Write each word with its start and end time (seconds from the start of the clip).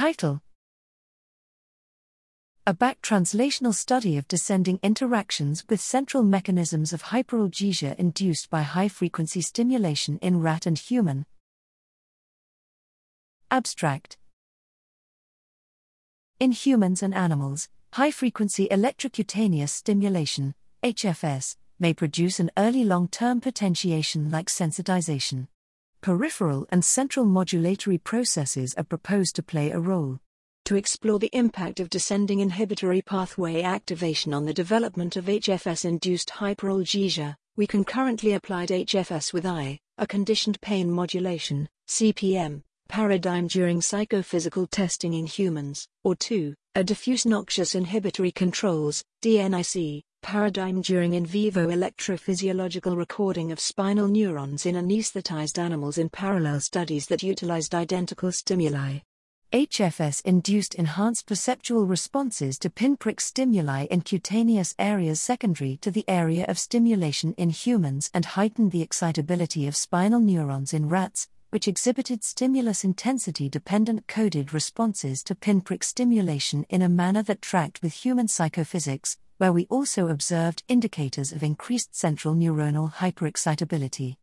Title 0.00 0.40
A 2.66 2.72
back 2.72 3.02
translational 3.02 3.74
study 3.74 4.16
of 4.16 4.26
descending 4.28 4.80
interactions 4.82 5.62
with 5.68 5.78
central 5.78 6.22
mechanisms 6.22 6.94
of 6.94 7.02
hyperalgesia 7.02 7.96
induced 7.96 8.48
by 8.48 8.62
high 8.62 8.88
frequency 8.88 9.42
stimulation 9.42 10.18
in 10.22 10.40
rat 10.40 10.64
and 10.64 10.78
human. 10.78 11.26
Abstract 13.50 14.16
In 16.38 16.52
humans 16.52 17.02
and 17.02 17.14
animals, 17.14 17.68
high 17.92 18.10
frequency 18.10 18.68
electrocutaneous 18.70 19.68
stimulation, 19.68 20.54
HFS, 20.82 21.56
may 21.78 21.92
produce 21.92 22.40
an 22.40 22.50
early 22.56 22.84
long 22.84 23.06
term 23.06 23.38
potentiation 23.38 24.30
like 24.30 24.46
sensitization. 24.46 25.48
Peripheral 26.02 26.66
and 26.70 26.82
central 26.82 27.26
modulatory 27.26 28.02
processes 28.02 28.74
are 28.78 28.84
proposed 28.84 29.36
to 29.36 29.42
play 29.42 29.70
a 29.70 29.78
role. 29.78 30.18
To 30.64 30.76
explore 30.76 31.18
the 31.18 31.28
impact 31.34 31.78
of 31.78 31.90
descending 31.90 32.40
inhibitory 32.40 33.02
pathway 33.02 33.60
activation 33.60 34.32
on 34.32 34.46
the 34.46 34.54
development 34.54 35.16
of 35.16 35.26
HFS 35.26 35.84
induced 35.84 36.30
hyperalgesia, 36.30 37.36
we 37.56 37.66
concurrently 37.66 38.32
applied 38.32 38.70
HFS 38.70 39.34
with 39.34 39.44
I, 39.44 39.78
a 39.98 40.06
conditioned 40.06 40.58
pain 40.62 40.90
modulation, 40.90 41.68
CPM, 41.86 42.62
paradigm 42.88 43.46
during 43.46 43.82
psychophysical 43.82 44.70
testing 44.70 45.12
in 45.12 45.26
humans, 45.26 45.86
or 46.02 46.14
2, 46.14 46.54
a 46.76 46.82
diffuse 46.82 47.26
noxious 47.26 47.74
inhibitory 47.74 48.32
controls, 48.32 49.04
DNIC, 49.22 50.02
paradigm 50.22 50.80
during 50.80 51.14
in 51.14 51.26
vivo 51.26 51.68
electrophysiological 51.68 52.96
recording 52.96 53.50
of 53.52 53.58
spinal 53.58 54.08
neurons 54.08 54.66
in 54.66 54.74
anesthetized 54.74 55.58
animals 55.58 55.98
in 55.98 56.08
parallel 56.08 56.60
studies 56.60 57.06
that 57.06 57.22
utilized 57.22 57.74
identical 57.74 58.30
stimuli. 58.30 58.98
HFS 59.52 60.22
induced 60.24 60.76
enhanced 60.76 61.26
perceptual 61.26 61.84
responses 61.84 62.58
to 62.60 62.70
pinprick 62.70 63.20
stimuli 63.20 63.86
in 63.86 64.02
cutaneous 64.02 64.74
areas 64.78 65.20
secondary 65.20 65.76
to 65.78 65.90
the 65.90 66.04
area 66.06 66.44
of 66.46 66.58
stimulation 66.58 67.34
in 67.34 67.50
humans 67.50 68.10
and 68.14 68.24
heightened 68.24 68.70
the 68.70 68.82
excitability 68.82 69.66
of 69.66 69.74
spinal 69.74 70.20
neurons 70.20 70.72
in 70.72 70.88
rats, 70.88 71.28
which 71.50 71.66
exhibited 71.66 72.22
stimulus 72.22 72.84
intensity 72.84 73.48
dependent 73.48 74.06
coded 74.06 74.54
responses 74.54 75.24
to 75.24 75.34
pinprick 75.34 75.82
stimulation 75.82 76.64
in 76.68 76.80
a 76.80 76.88
manner 76.88 77.24
that 77.24 77.42
tracked 77.42 77.82
with 77.82 77.92
human 77.92 78.28
psychophysics, 78.28 79.18
where 79.40 79.54
we 79.54 79.64
also 79.70 80.08
observed 80.08 80.62
indicators 80.68 81.32
of 81.32 81.42
increased 81.42 81.96
central 81.96 82.34
neuronal 82.34 82.92
hyperexcitability. 82.92 84.16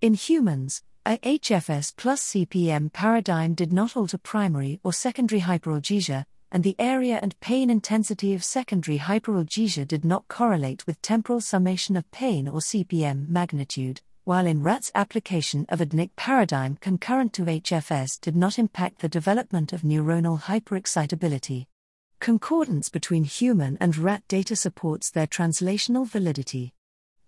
In 0.00 0.14
humans, 0.14 0.84
a 1.04 1.18
HFS 1.18 1.92
plus 1.96 2.22
CPM 2.22 2.92
paradigm 2.92 3.54
did 3.54 3.72
not 3.72 3.96
alter 3.96 4.16
primary 4.16 4.78
or 4.84 4.92
secondary 4.92 5.40
hyperalgesia, 5.40 6.24
and 6.52 6.62
the 6.62 6.76
area 6.78 7.18
and 7.20 7.38
pain 7.40 7.68
intensity 7.68 8.32
of 8.32 8.44
secondary 8.44 9.00
hyperalgesia 9.00 9.88
did 9.88 10.04
not 10.04 10.28
correlate 10.28 10.86
with 10.86 11.02
temporal 11.02 11.40
summation 11.40 11.96
of 11.96 12.08
pain 12.12 12.46
or 12.46 12.60
CPM 12.60 13.28
magnitude, 13.28 14.00
while 14.22 14.46
in 14.46 14.62
rats 14.62 14.92
application 14.94 15.66
of 15.68 15.80
a 15.80 15.86
DNIC 15.86 16.10
paradigm 16.14 16.76
concurrent 16.80 17.32
to 17.32 17.42
HFS 17.42 18.20
did 18.20 18.36
not 18.36 18.56
impact 18.56 19.00
the 19.00 19.08
development 19.08 19.72
of 19.72 19.82
neuronal 19.82 20.42
hyperexcitability. 20.42 21.66
Concordance 22.20 22.90
between 22.90 23.24
human 23.24 23.78
and 23.80 23.96
rat 23.96 24.22
data 24.28 24.54
supports 24.54 25.10
their 25.10 25.26
translational 25.26 26.06
validity. 26.06 26.74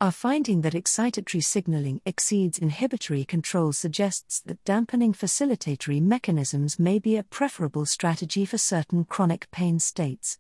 Our 0.03 0.13
finding 0.13 0.61
that 0.61 0.75
excitatory 0.75 1.43
signaling 1.43 2.03
exceeds 2.05 2.59
inhibitory 2.59 3.25
control 3.25 3.73
suggests 3.73 4.43
that 4.43 4.63
dampening 4.65 5.15
facilitatory 5.15 6.03
mechanisms 6.03 6.79
may 6.79 6.99
be 6.99 7.17
a 7.17 7.23
preferable 7.23 7.87
strategy 7.87 8.45
for 8.45 8.59
certain 8.59 9.07
chronic 9.07 9.51
pain 9.51 9.79
states. 9.79 10.39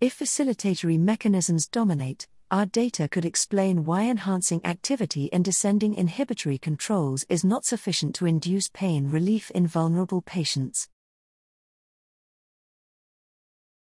If 0.00 0.18
facilitatory 0.18 0.98
mechanisms 0.98 1.68
dominate, 1.68 2.26
our 2.50 2.64
data 2.64 3.06
could 3.06 3.26
explain 3.26 3.84
why 3.84 4.04
enhancing 4.04 4.64
activity 4.64 5.26
in 5.26 5.42
descending 5.42 5.94
inhibitory 5.94 6.56
controls 6.56 7.26
is 7.28 7.44
not 7.44 7.66
sufficient 7.66 8.14
to 8.14 8.24
induce 8.24 8.70
pain 8.70 9.10
relief 9.10 9.50
in 9.50 9.66
vulnerable 9.66 10.22
patients. 10.22 10.88